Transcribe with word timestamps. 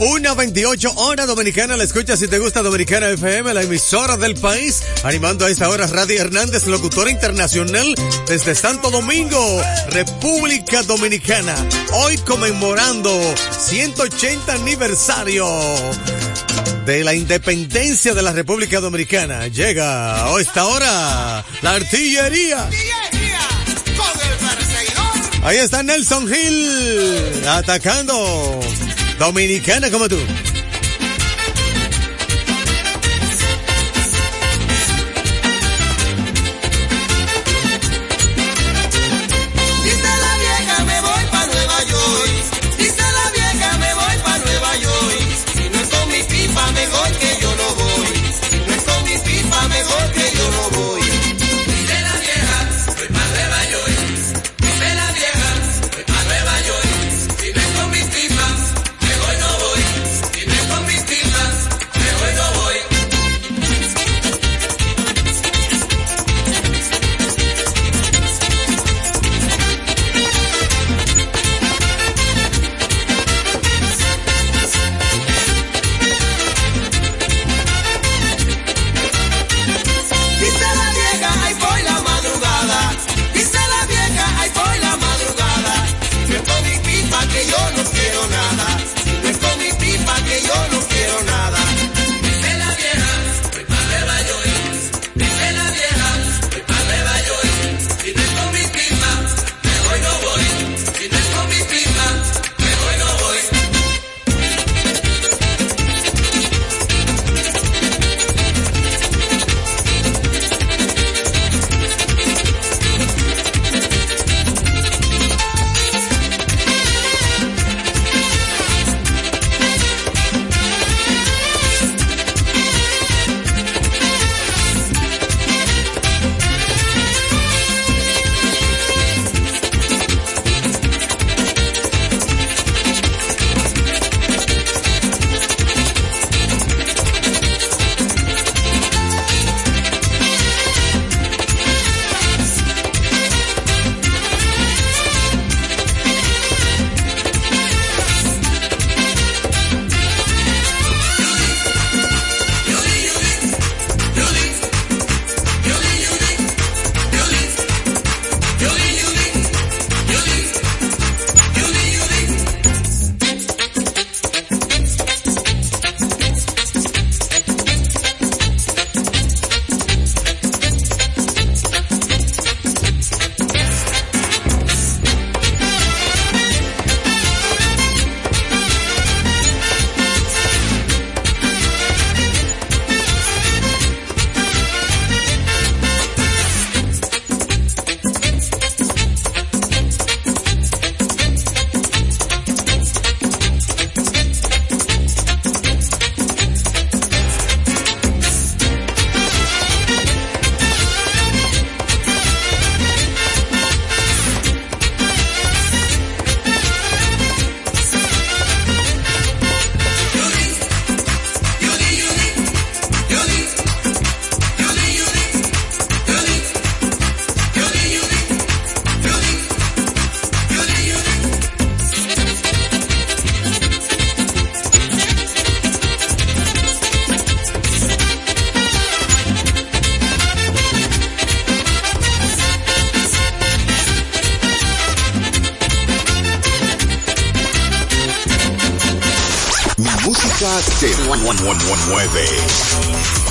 Una 0.00 0.32
28 0.34 0.92
hora 0.94 1.26
dominicana, 1.26 1.76
la 1.76 1.82
escucha 1.82 2.16
si 2.16 2.28
te 2.28 2.38
gusta 2.38 2.62
Dominicana 2.62 3.10
FM, 3.10 3.52
la 3.52 3.62
emisora 3.62 4.16
del 4.16 4.34
país, 4.34 4.84
animando 5.02 5.44
a 5.44 5.50
esta 5.50 5.68
hora 5.68 5.88
Radio 5.88 6.20
Hernández, 6.20 6.66
locutora 6.66 7.10
internacional 7.10 7.96
desde 8.28 8.54
Santo 8.54 8.90
Domingo, 8.90 9.60
República 9.88 10.84
Dominicana. 10.84 11.56
Hoy 11.94 12.16
conmemorando 12.18 13.10
180 13.58 14.52
aniversario 14.52 15.48
de 16.86 17.02
la 17.02 17.14
independencia 17.14 18.14
de 18.14 18.22
la 18.22 18.32
República 18.32 18.80
Dominicana. 18.80 19.48
Llega 19.48 20.26
a 20.26 20.40
esta 20.40 20.64
hora 20.66 21.44
la 21.60 21.74
artillería. 21.74 22.70
Ahí 25.42 25.56
está 25.56 25.82
Nelson 25.82 26.32
Hill 26.32 27.44
atacando. 27.48 28.60
Dominicana 29.18 29.90
como 29.90 30.08
tú. 30.08 30.18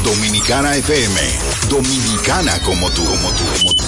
Dominicana 0.03 0.75
FM. 0.75 1.21
Dominicana 1.69 2.59
como 2.63 2.89
tú, 2.91 3.05
como 3.05 3.31
tú, 3.31 3.43
como 3.45 3.73
tú. 3.75 3.83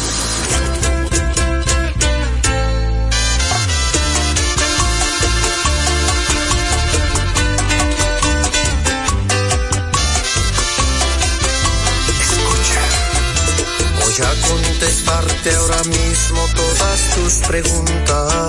Escucha. 12.21 12.83
Voy 13.99 14.15
a 14.23 14.47
contestarte 14.47 15.55
ahora 15.55 15.83
mismo 15.83 16.47
todas 16.55 17.15
tus 17.15 17.33
preguntas. 17.47 18.48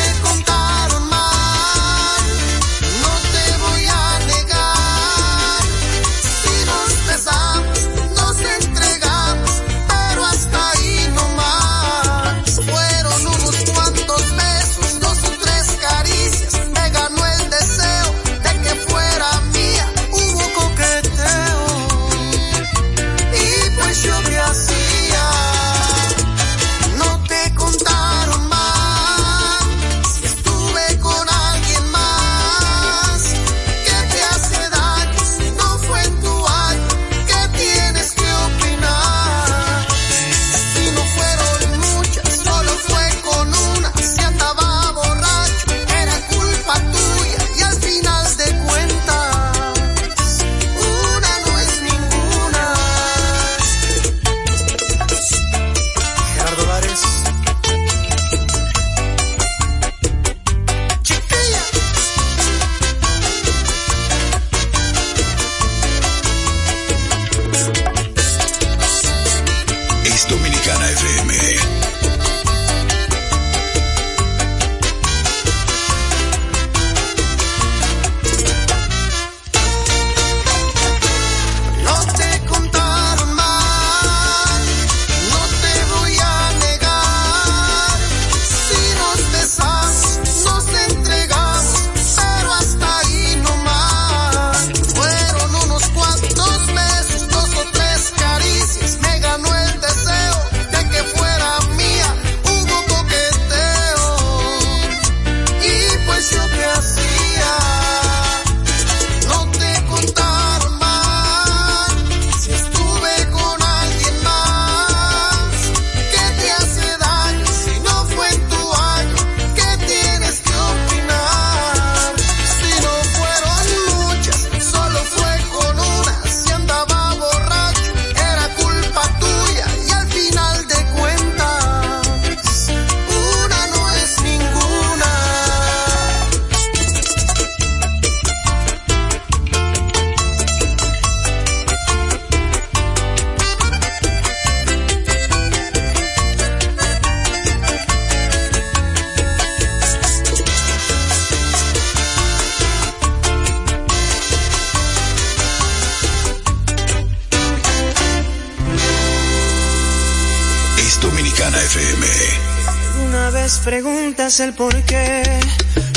el 164.41 164.53
por 164.53 164.73
qué, 164.83 165.23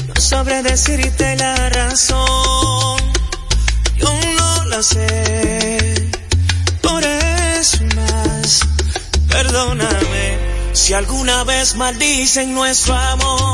no 0.08 0.20
sabré 0.20 0.62
decirte 0.62 1.36
la 1.36 1.70
razón. 1.70 2.98
Yo 3.96 4.08
no 4.38 4.64
la 4.66 4.82
sé, 4.82 6.10
por 6.82 7.02
eso 7.02 7.78
más, 7.96 8.60
perdóname. 9.28 10.38
Si 10.72 10.92
alguna 10.92 11.44
vez 11.44 11.76
maldicen 11.76 12.54
nuestro 12.54 12.94
amor, 12.94 13.53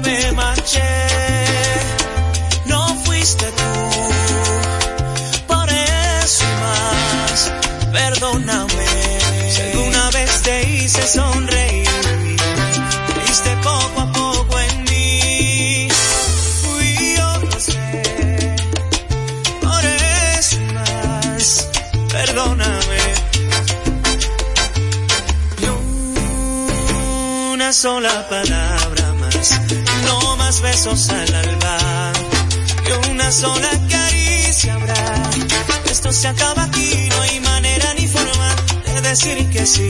hice 10.91 11.07
sonreír, 11.07 11.87
viste 13.25 13.55
poco 13.63 14.01
a 14.01 14.11
poco 14.11 14.59
en 14.59 14.83
mí, 14.83 15.87
fui 16.61 17.15
yo 17.15 17.39
no 17.39 17.59
sé, 17.59 18.03
por 19.61 19.85
eso 19.85 20.57
más, 20.73 21.69
perdóname. 22.11 23.01
una 27.53 27.71
sola 27.71 28.27
palabra 28.29 29.13
más 30.37 30.61
besos 30.61 31.09
al 31.09 31.33
alba 31.33 32.11
y 32.85 33.11
una 33.11 33.31
sola 33.31 33.69
caricia 33.89 34.73
habrá. 34.73 35.29
Esto 35.89 36.11
se 36.11 36.27
acaba 36.27 36.63
aquí, 36.63 37.07
no 37.09 37.21
hay 37.21 37.39
manera 37.39 37.93
ni 37.93 38.07
forma 38.07 38.55
de 38.85 39.01
decir 39.01 39.49
que 39.51 39.65
sí. 39.65 39.89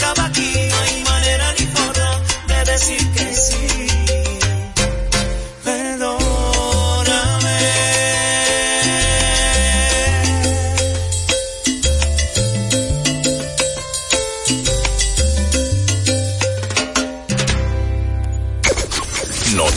acaba 0.00 0.26
aquí, 0.26 0.52
no 0.68 0.76
hay 0.78 1.04
manera 1.04 1.54
ni 1.58 1.66
forma 1.66 2.22
de 2.46 2.70
decir 2.72 3.12
que 3.12 3.34
sí. 3.34 3.70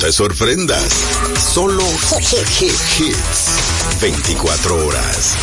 te 0.03 0.11
sorprendas. 0.11 0.91
Solo 1.53 1.85
hits. 2.59 4.01
24 4.01 4.85
horas. 4.85 5.35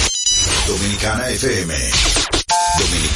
Dominicana 0.67 1.31
FM. 1.31 2.10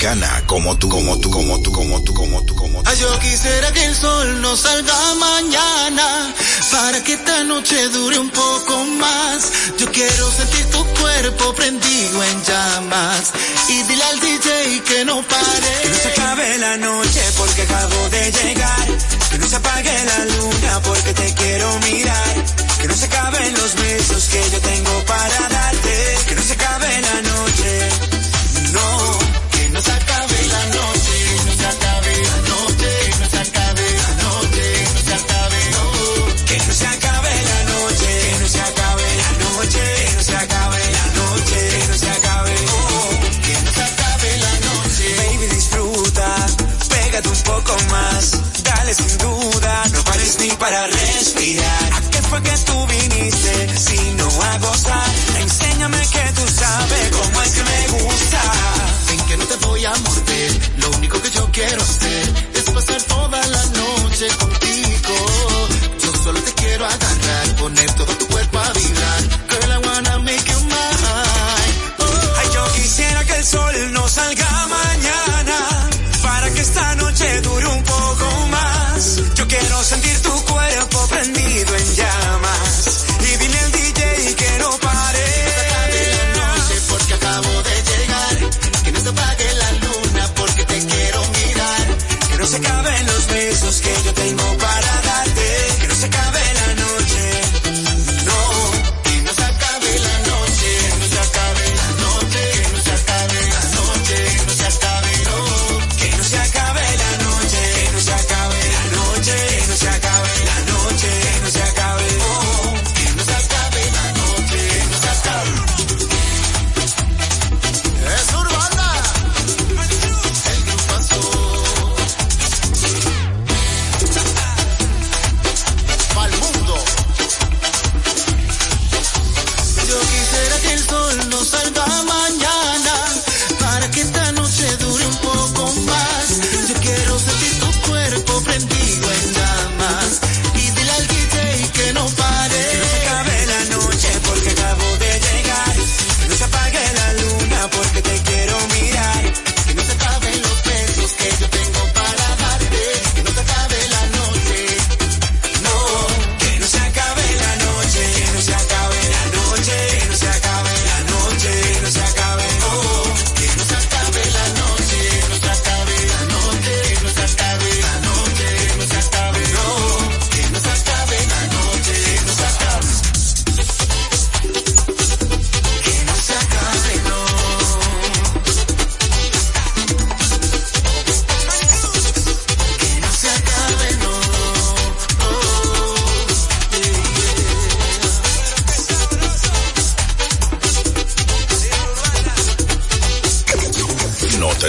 Dominicana 0.05 0.43
como 0.47 0.77
tú, 0.77 0.87
como 0.91 1.19
tú, 1.19 1.31
como 1.31 1.63
tú, 1.63 1.73
como 1.73 2.03
tú, 2.03 2.13
como 2.13 2.45
tú, 2.45 2.55
como 2.55 2.83
tú. 2.83 2.91
Ay, 2.91 2.99
yo 2.99 3.19
quisiera 3.21 3.73
que 3.73 3.87
el 3.87 3.95
sol 3.95 4.43
no 4.43 4.55
salga 4.55 5.15
mañana 5.15 6.35
para 6.71 7.03
que 7.03 7.15
esta 7.15 7.43
noche 7.45 7.89
dure 7.89 8.19
un 8.19 8.29
poco 8.29 8.85
más. 9.01 9.51
Yo 9.79 9.91
quiero 9.91 10.31
sentir 10.31 10.67
tu 10.67 10.85
cuerpo 11.01 11.55
prendido 11.55 12.23
en 12.23 12.45
llamas 12.45 13.33
y 13.69 13.83
dile 13.85 14.05
al 14.05 14.21
DJ 14.21 14.83
que 14.83 15.05
no 15.07 15.23
pare. 15.23 15.73
Que 15.83 15.89
no 15.89 15.97
se 15.97 16.09
acabe 16.09 16.59
la 16.59 16.77
noche 16.77 17.23
porque 17.39 17.63
acabo 17.63 18.09
de 18.11 18.33
llegar. 18.33 18.89
Que 19.31 19.39
no 19.39 19.49
se 19.49 19.57
apague 19.57 20.05
la 20.05 20.25
luna 20.37 20.81
porque 20.83 21.15
te 21.15 21.33
quiero 21.33 21.79
mirar. 21.81 22.45
Que 22.79 22.89
no 22.89 22.95
se 22.95 23.07
acaben 23.07 23.55
los 23.55 23.75
besos 23.75 24.25
que 24.25 24.51
yo 24.51 24.61
tengo 24.61 25.05
para 25.07 25.49
darte. 25.49 26.19
Que 26.29 26.35
no 26.35 26.43
se 26.43 26.53
acabe 26.53 27.01
la 27.01 27.23
noche. 27.23 27.89
No, 28.73 29.19
que 29.85 29.91
no 29.91 29.93
se 29.93 29.93
acabe 29.93 30.47
la 30.49 30.65
noche. 30.67 31.17
Que 31.35 31.45
no 31.45 31.53
se 31.55 31.67
acabe 31.67 32.13
la 32.25 32.39
noche. 34.25 34.73
Que 36.49 36.59
no 36.59 36.73
se 36.73 36.87
acabe 36.87 37.37
la 37.45 37.65
noche. 37.65 38.17
Que 38.25 38.39
no 38.39 38.49
se 38.49 38.61
acabe, 38.61 39.05
la 39.13 39.33
noche. 39.43 39.71
Que 40.01 40.15
no 40.15 40.23
se 40.23 40.37
acabe 40.37 40.87
la 40.95 41.07
noche. 41.15 41.69
Que 41.71 41.87
no 41.89 41.95
se 41.99 42.11
acabe 42.11 42.55
la 42.55 42.77
noche. 42.81 43.41
Que 43.43 43.55
no 43.63 43.73
se 43.73 43.83
acabe 43.83 44.29
la 44.39 44.55
noche. 44.69 45.07
Baby, 45.19 45.47
disfruta. 45.55 46.47
Pégate 46.89 47.29
un 47.29 47.43
poco 47.43 47.77
más. 47.91 48.41
Dale 48.63 48.95
sin 48.95 49.19
duda. 49.19 49.85
No 49.93 50.05
pares 50.05 50.39
ni 50.41 50.49
para 50.51 50.87
respirar. 50.87 51.93
¿A 51.93 52.01
qué 52.11 52.23
fue 52.23 52.43
que 52.43 52.57
tú 52.65 52.87
viniste? 52.87 53.79
Si 53.79 53.99
no 54.17 54.29
a 54.43 54.59
gozar. 54.59 55.34
Quiero 61.67 61.83
hacer 61.83 62.35
es 62.55 62.71
pasar 62.71 63.03
toda 63.03 63.47
la 63.47 63.65
noche 63.67 64.29
contigo. 64.39 65.15
Yo 66.03 66.23
solo 66.23 66.41
te 66.41 66.53
quiero 66.55 66.85
agarrar, 66.85 67.57
poner 67.57 67.93
todo 67.93 68.24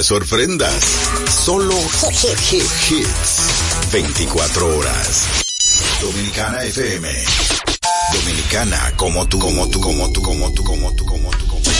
No 0.05 0.19
te 0.19 0.25
sorprendas. 0.25 0.83
Solo 1.45 1.73
hits. 2.51 3.91
24 3.91 4.77
horas. 4.77 5.23
Dominicana 5.99 6.63
FM. 6.63 7.09
Dominicana 8.13 8.93
como 8.97 9.27
tú, 9.27 9.39
como 9.39 9.67
tú, 9.67 9.81
como 9.81 10.11
tú, 10.11 10.21
como 10.21 10.53
tú, 10.53 10.63
como 10.63 10.93
tú, 10.93 11.05
como 11.05 11.29
tú, 11.31 11.47
como 11.47 11.61
tú. 11.61 11.71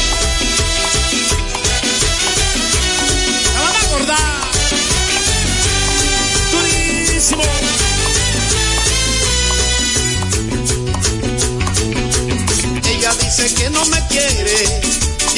Ella 12.89 13.13
dice 13.21 13.53
que 13.53 13.69
no 13.69 13.85
me 13.85 14.07
quiere 14.07 15.04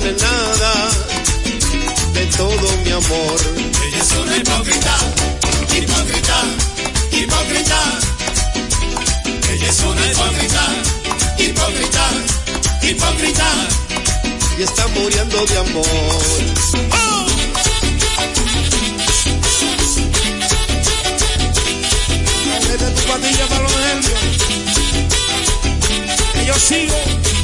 tiene 0.00 0.16
nada 0.16 0.90
de 2.12 2.26
todo 2.36 2.76
mi 2.84 2.90
amor. 2.90 3.40
Ella 3.86 3.98
es 3.98 4.12
una 4.12 4.36
hipócrita, 4.36 4.96
hipócrita, 5.76 6.42
hipócrita. 7.12 7.98
Ella 9.50 9.68
es 9.68 9.80
una 9.80 10.06
hipócrita, 10.06 10.62
hipócrita, 11.38 12.10
hipócrita. 12.82 13.48
Y 14.58 14.62
está 14.62 14.86
muriendo 14.88 15.46
de 15.46 15.58
amor. 15.58 15.86
¡Oh! 16.92 17.26
Desde 22.68 22.90
tu 22.90 23.02
pandilla 23.02 23.46
para 23.46 23.62
los 23.62 23.76
nervios. 23.76 24.20
Que 26.34 26.46
yo 26.46 26.54
sigo. 26.54 27.39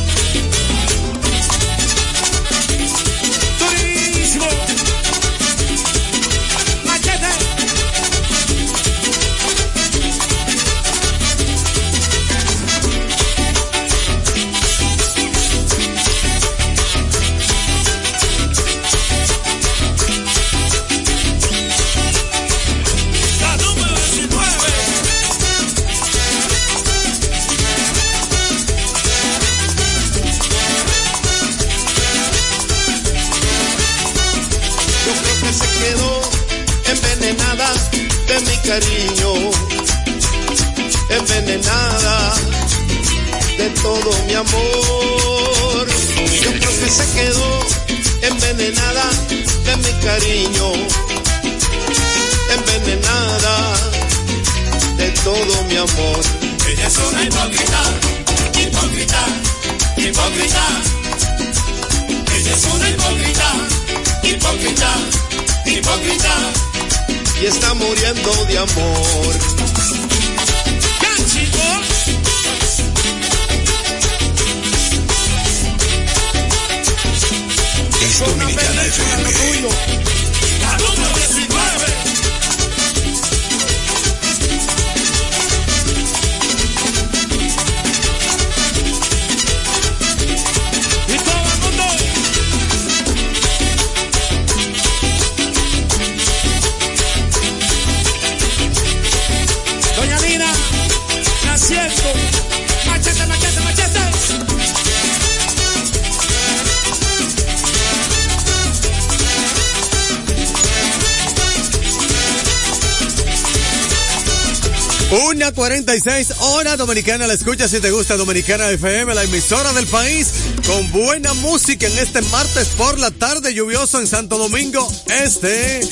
Dominicana 117.06 117.28
la 117.28 117.34
escucha 117.34 117.69
si 117.69 117.78
te 117.78 117.92
gusta 117.92 118.16
Dominicana 118.16 118.69
FM, 118.69 119.14
la 119.14 119.23
emisora 119.23 119.73
del 119.75 119.86
país, 119.86 120.26
con 120.66 120.90
buena 120.90 121.34
música 121.34 121.86
en 121.86 121.97
este 122.00 122.21
martes 122.21 122.66
por 122.76 122.99
la 122.99 123.12
tarde 123.12 123.54
lluvioso 123.54 124.00
en 124.00 124.08
Santo 124.08 124.36
Domingo 124.36 124.92
Este. 125.06 125.86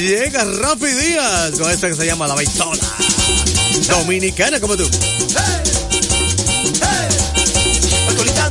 Llega 0.00 0.42
Rafi 0.42 0.86
Díaz 0.86 1.52
con 1.60 1.70
esta 1.70 1.86
que 1.86 1.94
se 1.94 2.06
llama 2.06 2.26
La 2.26 2.34
Baitola. 2.34 2.80
Dominicana 3.86 4.58
como 4.58 4.76
tú. 4.76 4.82
Hey, 4.82 5.62
hey. 6.82 7.08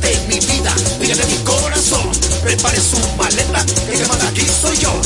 de 0.00 0.18
mi 0.28 0.40
vida, 0.40 0.74
liga 1.02 1.14
de 1.14 1.26
mi 1.26 1.36
corazón. 1.44 2.10
Prepare 2.42 2.80
su 2.80 2.96
maleta, 3.18 3.66
el 3.92 3.98
que 3.98 4.06
manda 4.06 4.28
aquí 4.28 4.46
soy 4.62 4.78
yo. 4.78 4.98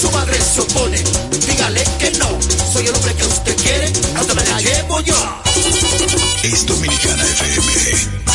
Su 0.00 0.10
madre 0.10 0.38
se 0.40 0.62
opone, 0.62 1.04
dígale 1.46 1.84
que 1.98 2.12
no. 2.12 2.38
Soy 2.72 2.86
el 2.86 2.94
hombre 2.94 3.14
que 3.14 3.26
usted 3.26 3.56
quiere, 3.56 3.92
hasta 4.16 4.34
me 4.34 4.42
la 4.42 4.58
llevo 4.62 5.00
yo 5.02 5.42
es 6.52 6.64
Dominicana 6.64 7.24
FM. 7.24 8.25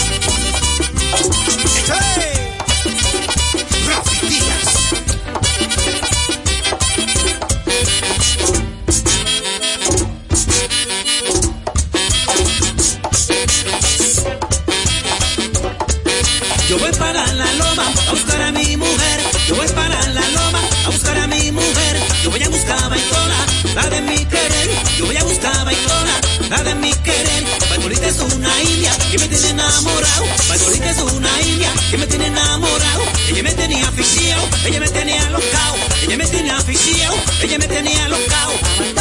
tiene 29.38 29.50
enamorado. 29.50 30.26
Margarita 30.50 30.89
es 30.89 31.00
una 31.00 31.41
india 31.41 31.72
que 31.89 31.98
me 31.98 32.08
tiene 32.08 32.28
enamorado. 32.28 33.04
Ella 33.30 33.44
me 33.44 33.54
tenía 33.54 33.88
aficionado, 33.88 34.48
ella 34.65 34.80
me 34.80 34.89
tenía 34.89 35.30
locao. 35.30 35.76
Ella 36.04 36.17
me 36.17 36.28
tenía 36.28 36.58
aficionado, 36.58 37.15
ella 37.41 37.58
me 37.58 37.67
tenía 37.67 38.08
locao. 38.08 39.00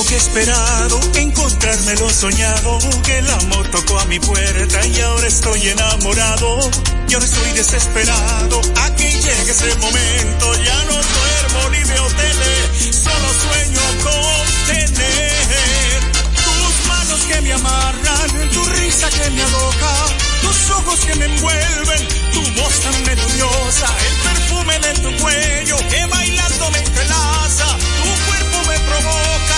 Esperado 0.00 1.00
encontrarme 1.16 1.94
lo 1.96 2.08
soñado, 2.08 2.78
que 3.02 3.18
el 3.18 3.28
amor 3.28 3.68
tocó 3.68 3.98
a 3.98 4.04
mi 4.06 4.18
puerta 4.18 4.86
y 4.86 5.00
ahora 5.00 5.26
estoy 5.26 5.68
enamorado. 5.68 6.70
Y 7.08 7.14
ahora 7.14 7.26
estoy 7.26 7.52
desesperado 7.52 8.60
a 8.80 8.94
que 8.96 9.10
llegue 9.10 9.50
ese 9.50 9.74
momento. 9.76 10.54
Ya 10.64 10.84
no 10.84 10.94
duermo 10.94 11.68
ni 11.72 11.84
veo 11.84 12.06
tele, 12.06 12.92
solo 12.92 13.28
sueño 13.44 13.80
con 14.02 14.74
tener 14.74 16.00
tus 16.36 16.86
manos 16.88 17.20
que 17.28 17.40
me 17.42 17.52
amarran, 17.52 18.50
tu 18.50 18.64
risa 18.64 19.10
que 19.10 19.30
me 19.30 19.42
aloca, 19.42 19.94
tus 20.40 20.70
ojos 20.70 21.00
que 21.00 21.14
me 21.16 21.26
envuelven, 21.26 22.08
tu 22.32 22.62
voz 22.62 22.80
tan 22.80 23.02
melodiosa, 23.04 23.86
el 24.08 24.16
perfume 24.30 24.78
de 24.78 24.94
tu 24.94 25.22
cuello 25.22 25.76
que 25.76 26.06
bailando 26.06 26.70
me 26.70 26.78
entrelaza, 26.78 27.66
tu 27.76 28.30
cuerpo 28.30 28.68
me 28.68 28.78
provoca 28.78 29.51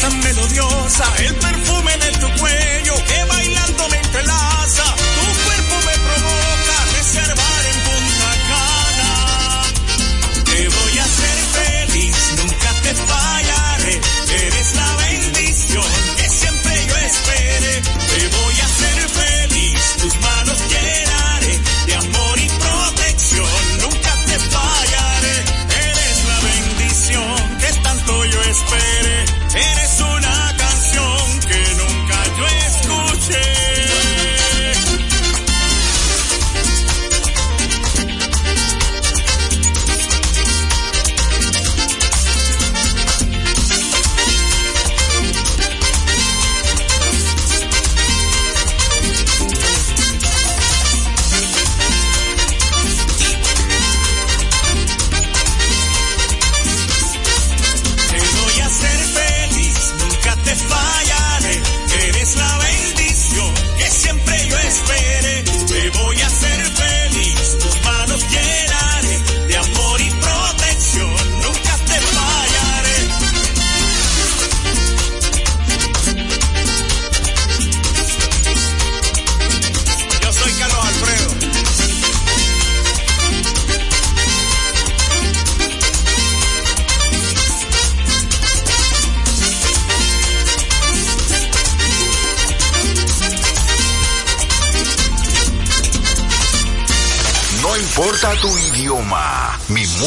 tan 0.00 0.18
melodiosa, 0.20 1.04
el 1.18 1.34
perfume 1.36 1.96
de 1.98 2.10
tu 2.18 2.40
cuello 2.40 2.75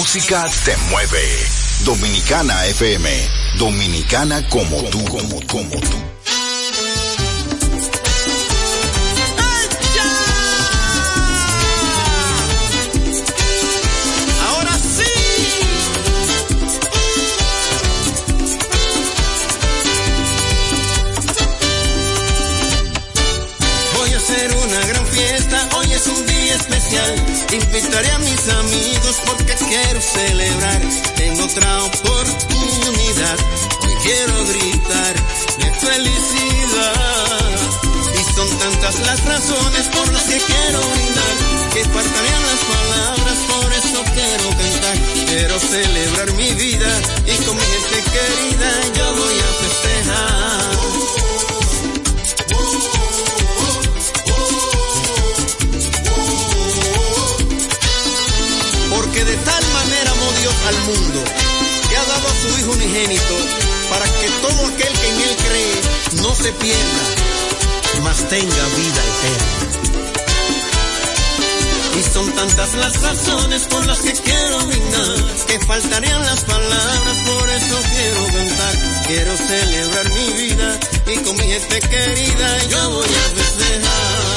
música 0.10 0.44
te 0.66 0.76
mueve. 0.90 1.22
Dominicana 1.86 2.66
FM. 2.66 3.08
Dominicana 3.60 4.42
como 4.50 4.82
tú, 4.86 5.06
como, 5.06 5.40
como 5.46 5.80
tú. 5.82 6.09
Especial, 26.90 27.16
invitaré 27.52 28.12
a 28.12 28.20
mis 28.20 28.50
amigos 28.50 29.22
porque 29.26 29.54
quiero 29.54 30.02
celebrar 30.02 30.82
en 31.18 31.42
otra 31.42 31.84
oportunidad. 31.84 33.38
Hoy 33.82 33.94
quiero 34.04 34.46
gritar 34.46 35.16
de 35.58 35.74
felicidad. 35.74 37.60
Y 38.20 38.34
son 38.34 38.50
tantas 38.60 39.00
las 39.06 39.26
razones 39.26 39.88
por 39.88 40.14
las 40.14 40.24
que 40.24 40.38
quiero 40.40 40.80
brindar 40.90 41.50
pierda, 66.60 68.04
mas 68.04 68.18
tenga 68.30 68.66
vida 68.78 69.02
eterna. 69.12 69.80
Y 72.00 72.04
son 72.14 72.32
tantas 72.32 72.76
las 72.76 73.02
razones 73.02 73.66
por 73.66 73.86
las 73.86 74.00
que 74.00 74.14
quiero 74.14 74.58
brindar, 74.68 75.16
que 75.48 75.60
faltarían 75.66 76.26
las 76.26 76.42
palabras, 76.46 77.18
por 77.28 77.50
eso 77.50 77.76
quiero 77.94 78.26
cantar. 78.26 78.76
Quiero 79.08 79.36
celebrar 79.36 80.10
mi 80.12 80.34
vida 80.34 80.80
y 81.08 81.18
con 81.18 81.36
mi 81.36 81.44
gente 81.44 81.80
querida 81.80 82.68
yo 82.70 82.90
voy 82.92 83.06
a 83.06 83.42
festejar. 83.42 84.29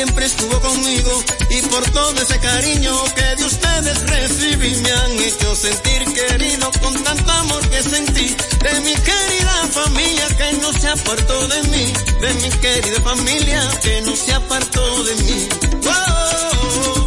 Siempre 0.00 0.24
estuvo 0.24 0.58
conmigo 0.60 1.24
y 1.50 1.60
por 1.68 1.84
todo 1.90 2.14
ese 2.22 2.38
cariño 2.38 3.04
que 3.14 3.36
de 3.36 3.44
ustedes 3.44 4.00
recibí 4.08 4.74
me 4.76 4.92
han 4.92 5.12
hecho 5.12 5.54
sentir 5.54 6.04
querido 6.14 6.70
con 6.80 6.94
tanto 7.04 7.30
amor 7.30 7.68
que 7.68 7.82
sentí. 7.82 8.34
De 8.62 8.80
mi 8.80 8.94
querida 8.94 9.68
familia 9.70 10.26
que 10.38 10.52
no 10.62 10.72
se 10.72 10.88
apartó 10.88 11.48
de 11.48 11.62
mí, 11.64 11.92
de 12.18 12.34
mi 12.34 12.50
querida 12.62 13.00
familia 13.02 13.70
que 13.82 14.00
no 14.00 14.16
se 14.16 14.32
apartó 14.32 15.04
de 15.04 15.14
mí. 15.16 15.48
Wow, 15.84 16.99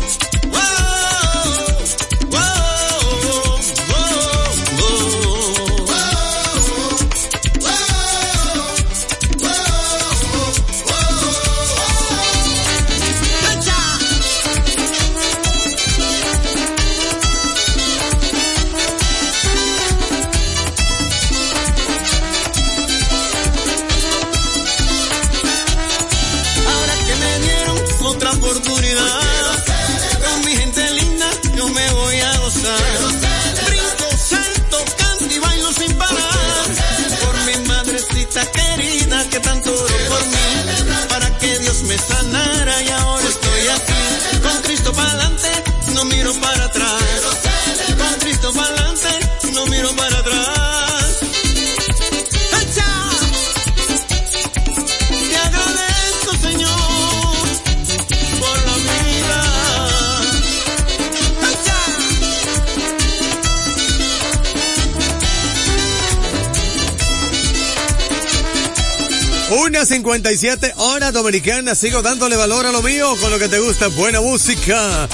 7.57, 69.86 70.76
hora 70.78 71.12
dominicana. 71.12 71.76
Sigo 71.76 72.02
dándole 72.02 72.38
valor 72.38 72.66
a 72.66 72.72
lo 72.72 72.82
mío 72.82 73.18
con 73.20 73.30
lo 73.32 73.38
que 73.38 73.50
te 73.50 73.60
gusta. 73.60 73.90
Buena 73.90 74.22
música, 74.22 75.10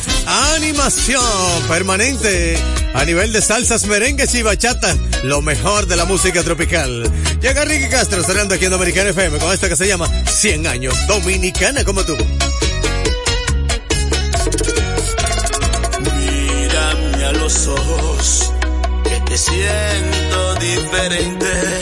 animación 0.54 1.24
permanente 1.68 2.56
a 2.94 3.04
nivel 3.04 3.34
de 3.34 3.42
salsas, 3.42 3.88
merengues 3.88 4.36
y 4.36 4.44
bachata. 4.44 4.96
Lo 5.24 5.42
mejor 5.42 5.88
de 5.88 5.96
la 5.96 6.06
música 6.06 6.44
tropical. 6.44 7.12
Llega 7.42 7.66
Ricky 7.66 7.90
Castro, 7.90 8.22
estrenando 8.22 8.54
aquí 8.54 8.66
en 8.66 8.72
Dominicana 8.72 9.10
FM 9.10 9.40
con 9.40 9.52
esto 9.52 9.68
que 9.68 9.76
se 9.76 9.88
llama 9.88 10.08
100 10.28 10.68
años 10.68 10.94
dominicana 11.08 11.84
como 11.84 12.06
tú. 12.06 12.16
Mírame 16.16 17.26
a 17.26 17.32
los 17.32 17.66
ojos, 17.66 18.52
que 19.04 19.20
te 19.22 19.36
siento 19.36 20.56
diferente 20.60 21.79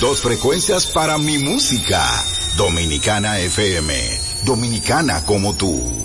dos 0.00 0.22
frecuencias 0.22 0.86
para 0.86 1.18
mi 1.18 1.38
música. 1.38 2.02
Dominicana 2.56 3.38
FM, 3.38 3.92
dominicana 4.44 5.24
como 5.24 5.54
tú. 5.54 6.03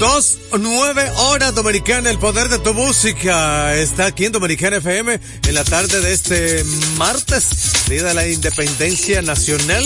Dos, 0.00 0.38
nueve 0.58 1.10
horas 1.18 1.54
dominicana, 1.54 2.08
el 2.08 2.18
poder 2.18 2.48
de 2.48 2.58
tu 2.58 2.72
música. 2.72 3.76
Está 3.76 4.06
aquí 4.06 4.24
en 4.24 4.32
Dominicana 4.32 4.78
FM 4.78 5.20
en 5.46 5.54
la 5.54 5.62
tarde 5.62 6.00
de 6.00 6.14
este 6.14 6.64
martes, 6.96 7.84
día 7.86 8.04
de 8.04 8.14
la 8.14 8.26
independencia 8.26 9.20
nacional. 9.20 9.84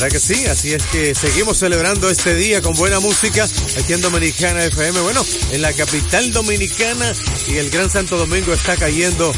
¿Verdad 0.00 0.12
que 0.12 0.34
sí? 0.34 0.46
Así 0.46 0.72
es 0.72 0.82
que 0.84 1.14
seguimos 1.14 1.58
celebrando 1.58 2.08
este 2.08 2.34
día 2.34 2.62
con 2.62 2.72
buena 2.72 3.00
música 3.00 3.46
aquí 3.78 3.92
en 3.92 4.00
Dominicana 4.00 4.64
FM. 4.64 4.98
Bueno, 5.02 5.22
en 5.52 5.60
la 5.60 5.74
capital 5.74 6.32
dominicana 6.32 7.12
y 7.48 7.58
el 7.58 7.68
Gran 7.68 7.90
Santo 7.90 8.16
Domingo 8.16 8.54
está 8.54 8.76
cayendo 8.76 9.30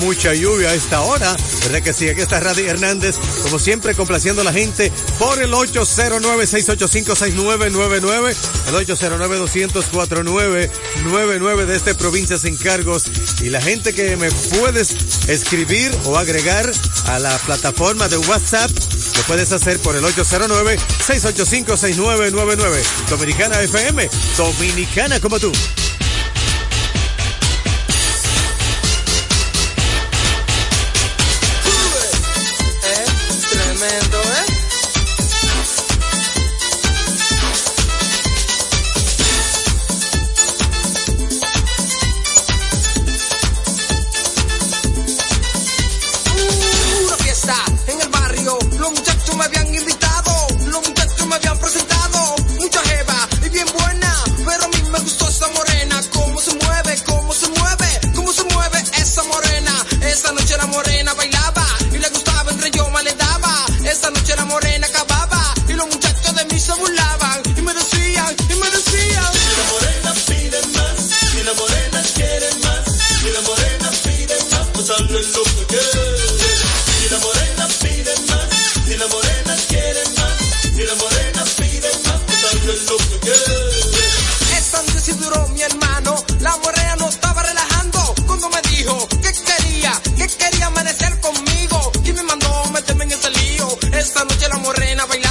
mucha 0.00 0.34
lluvia 0.34 0.68
a 0.68 0.74
esta 0.74 1.00
hora. 1.00 1.34
¿Verdad 1.62 1.80
que 1.80 1.94
sí? 1.94 2.10
Aquí 2.10 2.20
está 2.20 2.38
Radi 2.38 2.66
Hernández, 2.66 3.16
como 3.44 3.58
siempre, 3.58 3.94
complaciendo 3.94 4.42
a 4.42 4.44
la 4.44 4.52
gente 4.52 4.92
por 5.18 5.40
el 5.40 5.54
809-685-6999, 5.54 8.36
el 8.68 8.74
809-200-4999 8.74 11.64
desde 11.64 11.94
Provincias 11.94 12.42
sin 12.42 12.58
Cargos 12.58 13.04
y 13.40 13.48
la 13.48 13.62
gente 13.62 13.94
que 13.94 14.18
me 14.18 14.30
puedes 14.30 14.94
escribir 15.28 15.90
o 16.04 16.18
agregar 16.18 16.70
a 17.06 17.18
la 17.18 17.38
plataforma 17.38 18.06
de 18.08 18.18
WhatsApp 18.18 18.70
lo 19.16 19.22
puedes 19.22 19.50
hacer 19.52 19.78
por 19.80 19.96
el 19.96 20.04
809-685-6999. 20.04 22.82
Dominicana 23.08 23.58
FM, 23.60 24.10
dominicana 24.36 25.20
como 25.20 25.38
tú. 25.38 25.52
esta 94.20 94.34
noche 94.34 94.48
la 94.48 94.58
morena 94.58 95.06
bailando. 95.06 95.29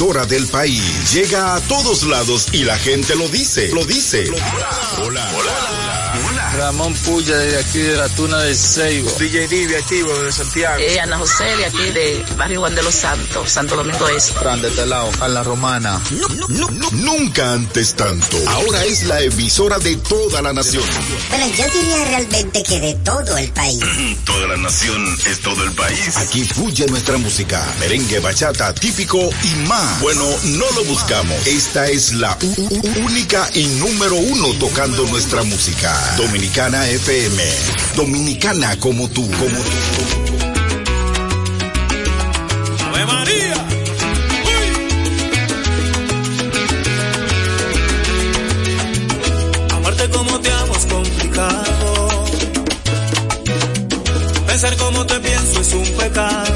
Emisora 0.00 0.24
del 0.24 0.46
país. 0.46 1.12
Llega 1.12 1.54
a 1.56 1.60
todos 1.60 2.04
lados 2.04 2.48
y 2.52 2.64
la 2.64 2.78
gente 2.78 3.14
lo 3.16 3.28
dice, 3.28 3.68
lo 3.68 3.84
dice. 3.84 4.24
Hola, 4.30 4.70
hola, 5.02 5.29
Ramón 6.70 6.94
Puya 6.94 7.36
de 7.36 7.58
aquí 7.58 7.80
de 7.80 7.96
la 7.96 8.08
Tuna 8.10 8.38
de 8.42 8.54
Seibo. 8.54 9.10
DJ 9.18 9.48
Divi 9.48 9.74
activo 9.74 10.16
de 10.20 10.30
Santiago. 10.30 10.78
Eh, 10.78 11.00
Ana 11.00 11.18
José 11.18 11.42
de 11.56 11.64
aquí 11.64 11.90
de 11.90 12.24
Barrio 12.36 12.60
Juan 12.60 12.76
de 12.76 12.82
los 12.84 12.94
Santos, 12.94 13.50
Santo 13.50 13.74
Domingo 13.74 14.08
Este. 14.08 14.38
Fran 14.38 14.62
de 14.62 14.86
lado, 14.86 15.10
a 15.20 15.26
la 15.26 15.42
Romana. 15.42 16.00
Nunca 16.92 17.54
antes 17.54 17.94
tanto. 17.94 18.36
Ahora 18.46 18.84
es 18.84 19.02
la 19.02 19.20
emisora 19.20 19.80
de 19.80 19.96
toda 19.96 20.42
la 20.42 20.52
nación. 20.52 20.84
Bueno, 21.30 21.46
yo 21.56 21.64
diría 21.76 22.04
realmente 22.04 22.62
que 22.62 22.78
de 22.78 22.94
todo 23.04 23.36
el 23.36 23.50
país. 23.50 23.80
Toda 24.24 24.46
la 24.46 24.56
nación 24.58 25.18
es 25.26 25.40
todo 25.40 25.64
el 25.64 25.72
país. 25.72 26.16
Aquí 26.18 26.44
fluye 26.44 26.86
nuestra 26.86 27.18
música, 27.18 27.66
merengue, 27.80 28.20
bachata, 28.20 28.72
típico 28.74 29.18
y 29.18 29.66
más. 29.66 30.00
Bueno, 30.00 30.24
no 30.44 30.70
lo 30.76 30.84
buscamos. 30.84 31.46
Esta 31.48 31.88
es 31.88 32.12
la 32.12 32.38
única 33.04 33.50
y 33.54 33.64
número 33.64 34.14
uno 34.14 34.52
tocando 34.60 35.04
nuestra 35.06 35.42
música. 35.42 36.14
Dominicana 36.16 36.59
FM. 36.68 37.42
Dominicana 37.96 38.76
como 38.78 39.08
tú, 39.08 39.22
como 39.22 39.48
tú. 39.48 39.70
Ave 42.86 43.06
María. 43.06 43.54
Amarte 49.74 50.10
como 50.10 50.40
te 50.40 50.52
amo 50.52 50.76
es 50.76 50.84
complicado. 50.84 52.08
Pensar 54.46 54.76
como 54.76 55.06
te 55.06 55.18
pienso 55.20 55.60
es 55.62 55.72
un 55.72 55.96
pecado. 55.96 56.49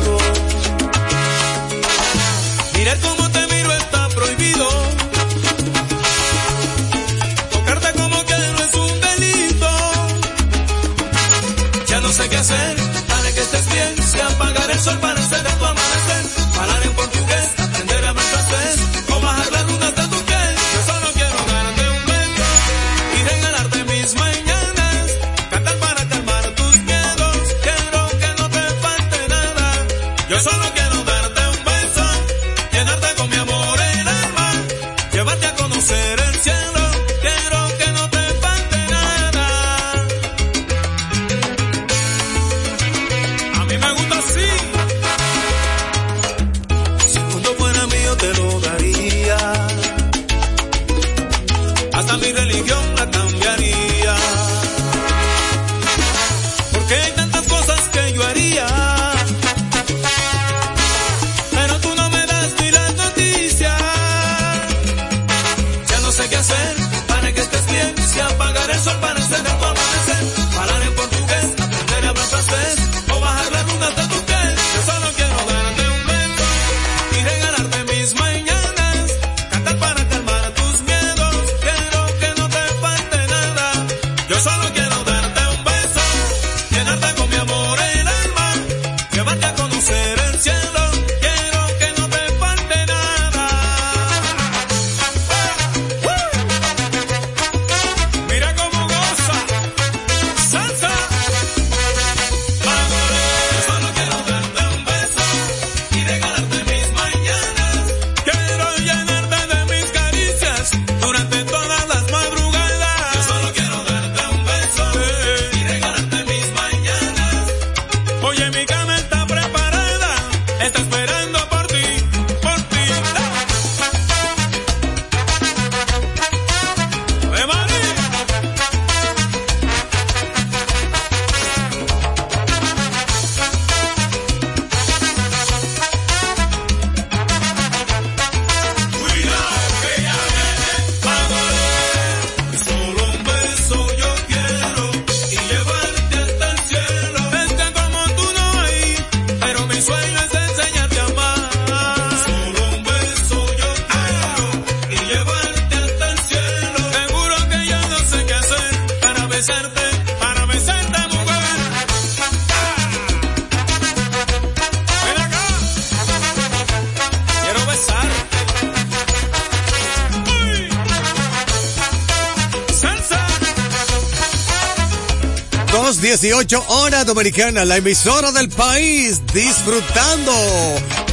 218 176.47 176.65
hora 176.69 177.05
dominicana, 177.05 177.65
la 177.65 177.79
emisora 177.79 178.31
del 178.33 178.51
país, 178.51 179.21
disfrutando 179.33 180.33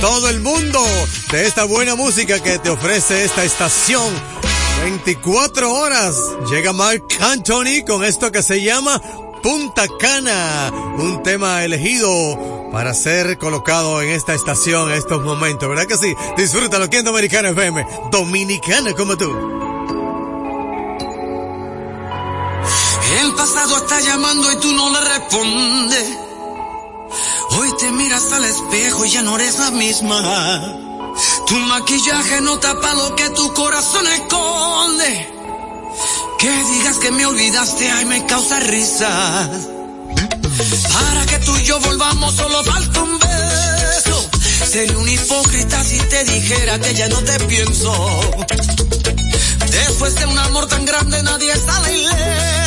todo 0.01 0.29
el 0.29 0.41
mundo 0.41 0.83
de 1.31 1.47
esta 1.47 1.63
buena 1.63 1.95
música 1.95 2.39
que 2.41 2.59
te 2.59 2.69
ofrece 2.69 3.23
esta 3.23 3.43
estación. 3.43 4.13
24 4.83 5.73
horas. 5.73 6.15
Llega 6.49 6.73
Mark 6.73 7.03
Anthony 7.21 7.85
con 7.87 8.03
esto 8.03 8.31
que 8.31 8.43
se 8.43 8.61
llama 8.61 9.01
Punta 9.41 9.85
Cana, 9.99 10.71
un 10.97 11.23
tema 11.23 11.63
elegido 11.63 12.69
para 12.71 12.93
ser 12.93 13.37
colocado 13.37 14.01
en 14.01 14.09
esta 14.09 14.33
estación 14.33 14.91
en 14.91 14.97
estos 14.97 15.23
momentos, 15.23 15.69
¿verdad 15.69 15.87
que 15.87 15.97
sí? 15.97 16.13
Disfrútalo 16.35 16.85
aquí 16.85 16.97
en 16.97 17.05
Dominicana 17.05 17.49
FM, 17.49 17.85
Dominicana 18.11 18.93
como 18.93 19.17
tú. 19.17 19.61
El 23.19 23.33
pasado 23.33 23.77
está 23.77 23.99
llamando 23.99 24.51
y 24.51 24.55
tú 24.55 24.71
no 24.71 24.89
le 24.89 25.00
Hoy 27.51 27.69
te 27.79 27.91
miras 27.91 28.31
al 28.31 28.45
espejo 28.45 29.05
y 29.05 29.09
ya 29.09 29.21
no 29.21 29.35
eres 29.35 29.59
la 29.59 29.71
misma. 29.71 30.77
Tu 31.47 31.55
maquillaje 31.55 32.41
no 32.41 32.59
tapa 32.59 32.93
lo 32.93 33.15
que 33.15 33.29
tu 33.31 33.53
corazón 33.53 34.05
esconde. 34.07 35.33
Que 36.39 36.63
digas 36.63 36.97
que 36.97 37.11
me 37.11 37.25
olvidaste, 37.25 37.91
ay, 37.91 38.05
me 38.05 38.25
causa 38.25 38.59
risa. 38.61 39.49
Para 40.93 41.25
que 41.25 41.39
tú 41.39 41.55
y 41.57 41.63
yo 41.63 41.79
volvamos, 41.79 42.35
solo 42.35 42.63
falta 42.63 43.01
un 43.01 43.19
beso. 43.19 44.29
Sería 44.71 44.97
un 44.97 45.09
hipócrita 45.09 45.83
si 45.83 45.97
te 45.97 46.23
dijera 46.23 46.79
que 46.79 46.93
ya 46.93 47.09
no 47.09 47.19
te 47.19 47.39
pienso. 47.41 48.21
Después 49.69 50.15
de 50.15 50.25
un 50.25 50.39
amor 50.39 50.67
tan 50.67 50.85
grande, 50.85 51.21
nadie 51.23 51.53
sale 51.57 51.97
ileso. 51.97 52.60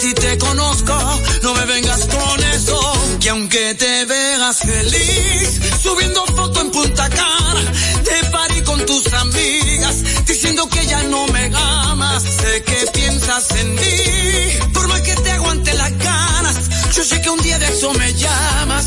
Ti 0.00 0.14
te 0.14 0.38
conozco, 0.38 0.94
no 1.42 1.52
me 1.52 1.66
vengas 1.66 2.06
con 2.06 2.42
eso. 2.54 2.80
Que 3.20 3.28
aunque 3.28 3.74
te 3.74 4.04
vea 4.06 4.38
veas 4.38 4.58
feliz, 4.60 5.60
subiendo 5.82 6.24
foto 6.24 6.62
en 6.62 6.70
Punta 6.70 7.06
Cana, 7.10 7.72
de 8.02 8.30
party 8.30 8.62
con 8.62 8.86
tus 8.86 9.12
amigas, 9.12 10.24
diciendo 10.26 10.66
que 10.70 10.86
ya 10.86 11.02
no 11.02 11.26
me 11.26 11.50
amas, 11.54 12.22
sé 12.22 12.62
que 12.62 12.86
piensas 12.94 13.50
en 13.56 13.74
mí, 13.74 14.72
por 14.72 14.88
más 14.88 15.02
que 15.02 15.14
te 15.16 15.32
aguante 15.32 15.74
las 15.74 15.98
ganas, 15.98 16.56
yo 16.96 17.04
sé 17.04 17.20
que 17.20 17.28
un 17.28 17.42
día 17.42 17.58
de 17.58 17.68
eso 17.68 17.92
me 17.92 18.14
llamas, 18.14 18.86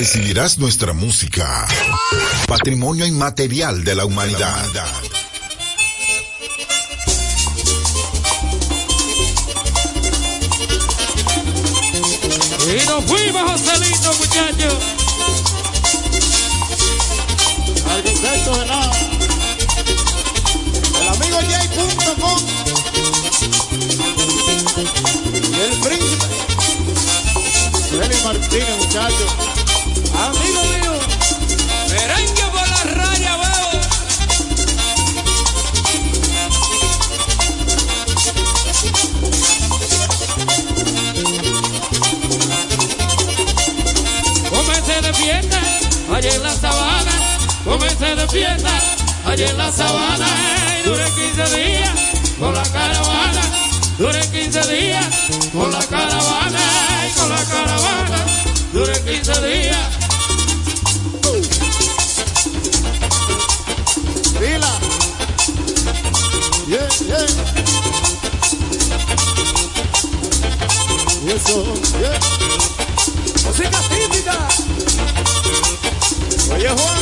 recibirás 0.00 0.56
nuestra 0.56 0.94
música. 0.94 1.68
Patrimonio 2.48 3.04
inmaterial 3.04 3.84
de 3.84 3.94
la 3.94 4.06
humanidad. 4.06 4.64
Y 12.66 12.86
nos 12.86 13.04
fuimos, 13.04 13.42
Joselito, 13.50 14.14
muchachos. 14.14 14.74
Al 17.90 18.02
concepto 18.02 18.58
de 18.58 18.66
nada. 18.66 18.92
El 20.98 21.08
amigo 21.08 21.38
J.com. 21.76 22.38
Y 25.34 25.60
el 25.60 25.78
príncipe. 25.80 26.26
Félix 27.90 28.24
Martínez, 28.24 28.76
muchachos. 28.78 29.69
Amigo 30.20 30.62
mío, 30.64 30.92
merengue 31.88 32.44
por 32.52 32.68
la 32.68 32.82
raya, 32.94 33.36
veo. 33.38 33.80
Comencé 44.50 45.00
de 45.00 45.14
fiesta, 45.14 45.60
allá 46.14 46.34
en 46.34 46.42
la 46.42 46.54
sabana. 46.54 47.12
Comencé 47.64 48.14
de 48.14 48.28
fiesta, 48.28 48.70
allá 49.24 49.48
en 49.48 49.56
la 49.56 49.72
sabana. 49.72 50.26
Y 50.80 50.86
duré 50.86 51.04
15 51.04 51.56
días 51.56 51.90
con 52.38 52.54
la 52.54 52.62
caravana. 52.64 53.42
Duré 53.96 54.20
15 54.20 54.66
días 54.74 55.06
con 55.52 55.72
la 55.72 55.82
caravana. 55.86 56.60
Y 57.08 57.18
con 57.18 57.28
la 57.30 57.44
caravana. 57.44 58.26
Duré 58.72 59.02
15 59.02 59.40
días. 59.46 59.99
Yeah. 71.50 72.18
Música 73.44 73.78
típica. 73.90 74.36
Oye, 76.54 76.68
Juan. 76.68 76.98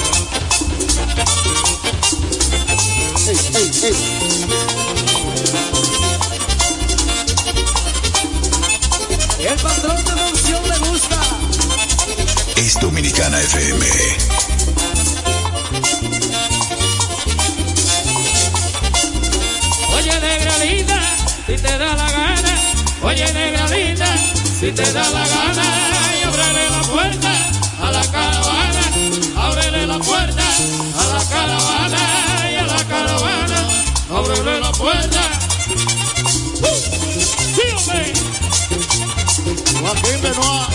Ey, 3.29 3.37
ey, 3.57 3.71
ey. 3.83 3.97
El 9.47 9.59
patrón 9.61 10.03
de 10.03 10.13
función 10.13 10.63
le 10.67 10.79
gusta. 10.79 11.21
Es 12.57 12.81
Dominicana 12.81 13.39
FM. 13.43 13.87
Oye, 19.95 20.21
negra 20.21 20.59
linda, 20.65 21.01
si 21.47 21.55
te 21.57 21.79
da 21.79 21.95
la 21.95 22.11
gana. 22.11 22.59
Oye, 23.03 23.33
negra 23.33 23.58
te 24.79 24.93
da 24.93 25.11
la 25.11 25.27
gana. 25.27 25.67
Y 26.19 26.23
ábrele 26.23 26.71
la 26.71 26.83
puerta 26.83 27.33
a 27.83 27.91
la 27.91 28.05
caravana. 28.15 28.83
Ábrele 29.37 29.87
la 29.87 29.99
puerta 29.99 30.45
a 31.01 31.05
la 31.15 31.23
caravana. 31.33 32.01
Y 32.53 32.57
a 32.57 32.67
la 32.67 32.85
caravana. 32.85 33.59
Ábrele 34.19 34.61
la 34.61 34.73
puerta. 34.73 35.23
¡Uh! 36.63 36.77
¡Sí, 37.55 37.67
hombre! 37.77 38.13
Joaquín 39.81 40.23
Benoit, 40.23 40.71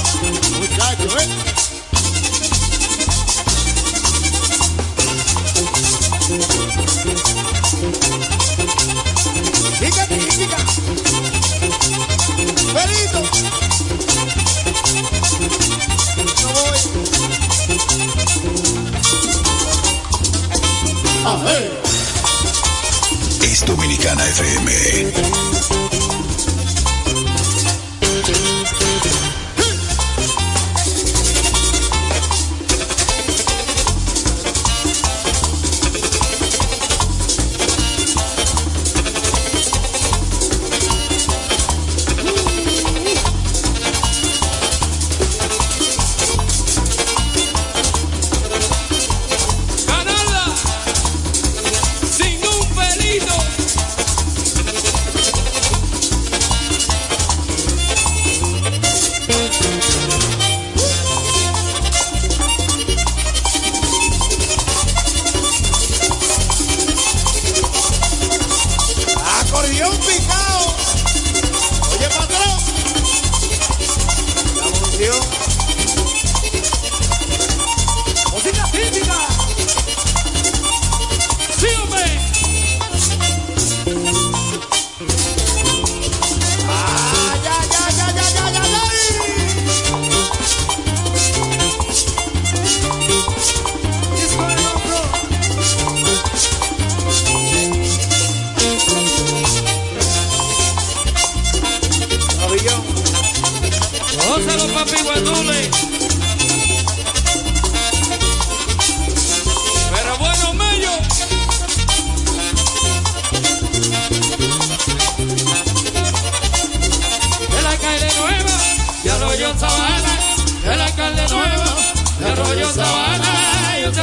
muchacho, 0.59 1.19
¿eh? 1.19 1.72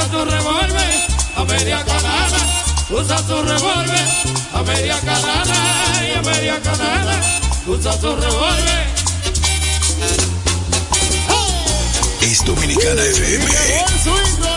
usa 0.01 0.13
su 0.13 0.25
revólver 0.25 1.07
a 1.37 1.45
media 1.45 1.85
canana, 1.85 2.39
usa 2.91 3.19
su 3.19 3.43
revólver 3.43 4.07
a 4.55 4.63
media 4.63 4.99
canana 5.01 6.09
y 6.09 6.13
a 6.13 6.23
media 6.23 6.61
canana, 6.63 7.21
usa 7.67 7.93
su 8.01 8.17
revólver. 8.17 8.87
Es 12.23 12.45
Dominicana 12.45 13.03
FM. 13.03 14.50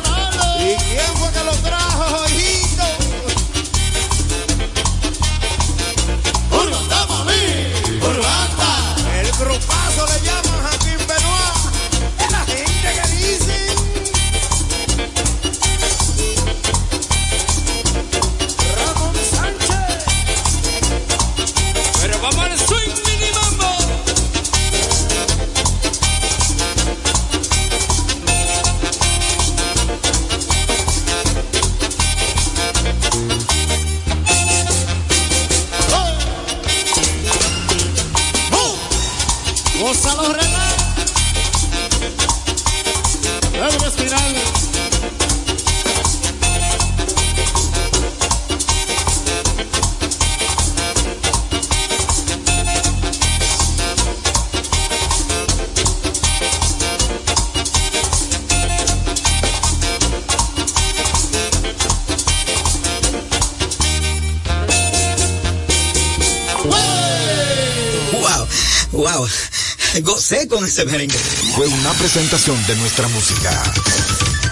con 70.50 70.66
ese 70.66 70.84
merengue. 70.86 71.16
Fue 71.56 71.68
una 71.68 71.92
presentación 71.94 72.58
de 72.66 72.76
nuestra 72.78 73.08
música. 73.10 73.52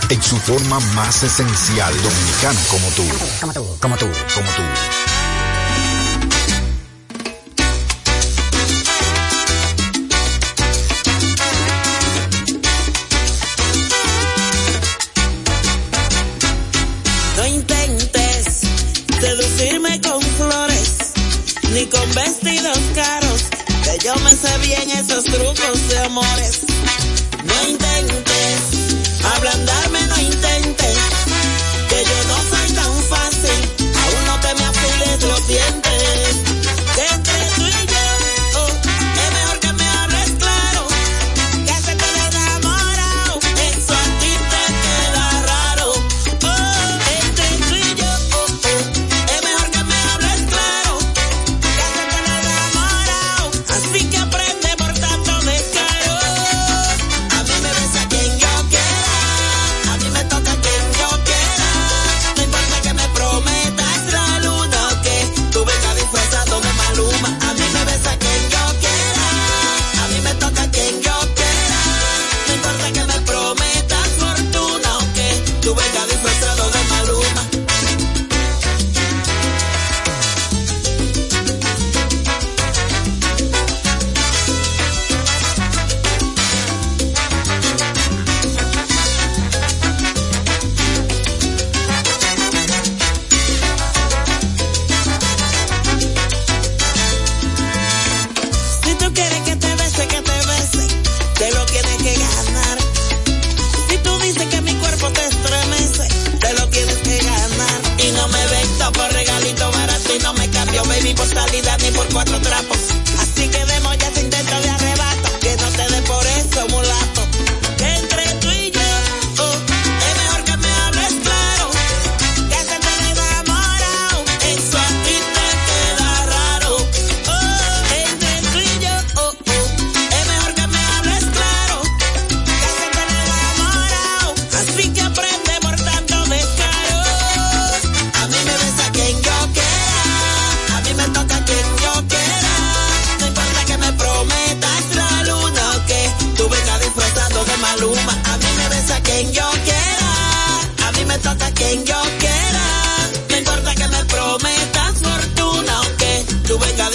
En 0.10 0.22
su 0.22 0.38
forma 0.38 0.80
más 0.96 1.24
esencial, 1.24 1.94
dominicano. 2.04 2.60
Como 2.70 2.88
tú, 2.90 3.04
como 3.42 3.54
tú, 3.54 3.78
como 3.80 3.98
tú. 3.98 4.06
Como 4.36 4.52
tú. 4.52 5.01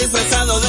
disfrazado 0.09 0.59
de 0.61 0.66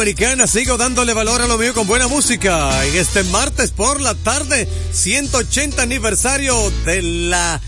Americana. 0.00 0.46
Sigo 0.46 0.78
dándole 0.78 1.12
valor 1.12 1.42
a 1.42 1.46
lo 1.46 1.58
mío 1.58 1.74
con 1.74 1.86
buena 1.86 2.08
música. 2.08 2.86
En 2.86 2.96
este 2.96 3.22
martes 3.24 3.70
por 3.70 4.00
la 4.00 4.14
tarde, 4.14 4.66
180 4.92 5.82
aniversario 5.82 6.56
de 6.86 7.02
la 7.02 7.60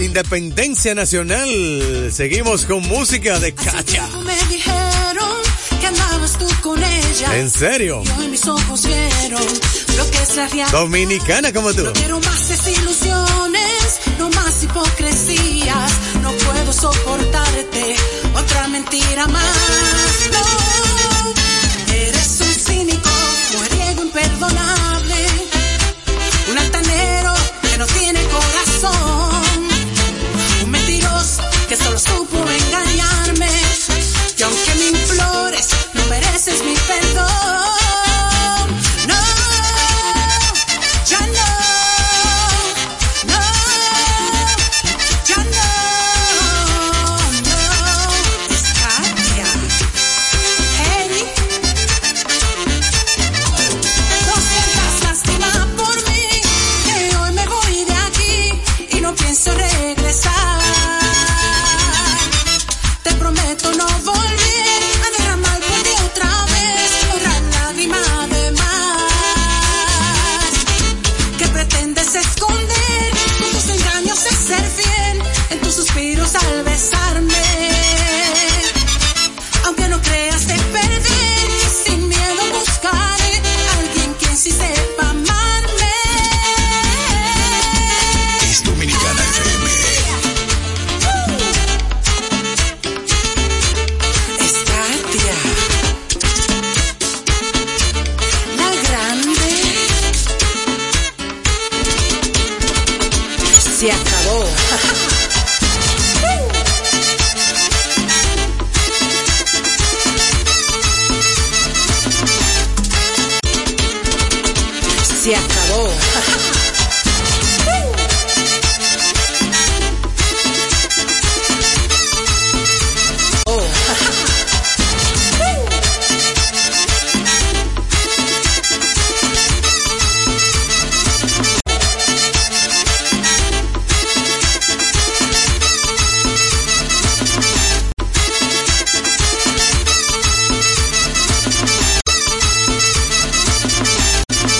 independencia 0.00 0.94
nacional. 0.94 1.48
Seguimos 2.12 2.66
con 2.66 2.86
música 2.86 3.40
de 3.40 3.52
Cacha. 3.52 4.08
¿En 7.34 7.50
serio? 7.50 8.04
Dominicana 10.70 11.52
como 11.52 11.74
tú. 11.74 11.82
No 11.82 11.92
quiero 11.94 12.20
más 12.20 12.48
es 12.48 12.78
ilusiones, 12.78 14.00
no 14.20 14.30
más 14.30 14.62
hipocresías. 14.62 15.92
No 16.22 16.30
puedo 16.30 16.72
soportarte 16.72 17.96
otra 18.36 18.68
mentira 18.68 19.26
más. 19.26 19.56
No. 20.32 20.89